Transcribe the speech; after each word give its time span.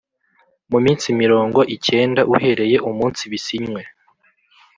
mu 0.71 0.79
minsi 0.85 1.07
mirongo 1.21 1.59
icyenda 1.75 2.21
uhereye 2.33 2.77
umunsi 2.89 3.21
bisinywe 3.31 3.81